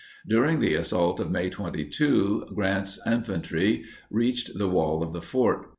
[0.27, 5.69] During the assault of May 22, Grant's infantry reached the wall of the fort.